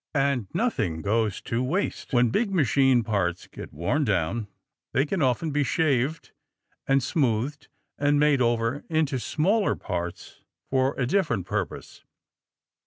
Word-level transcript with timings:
And 0.15 0.47
nothing 0.51 1.03
goes 1.03 1.41
to 1.43 1.61
waste. 1.63 2.11
When 2.11 2.31
big 2.31 2.49
machine 2.51 3.03
parts 3.03 3.45
get 3.45 3.71
worn 3.71 4.03
down, 4.03 4.47
they 4.93 5.05
can 5.05 5.21
often 5.21 5.51
be 5.51 5.63
shaved 5.63 6.31
and 6.87 7.03
smoothed 7.03 7.67
and 7.99 8.19
made 8.19 8.41
over 8.41 8.83
into 8.89 9.19
smaller 9.19 9.75
parts 9.75 10.41
for 10.71 10.99
a 10.99 11.05
different 11.05 11.45
purpose. 11.45 12.03